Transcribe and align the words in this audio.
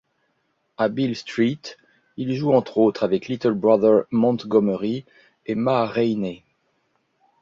À 0.79 0.89
Beale 0.89 1.15
Street, 1.15 1.61
il 2.17 2.33
joue 2.35 2.53
entre 2.53 2.79
autres 2.79 3.03
avec 3.03 3.27
Little 3.27 3.53
Brother 3.53 4.05
Montgomery 4.09 5.05
et 5.45 5.53
Ma 5.53 5.85
Rainey. 5.85 6.41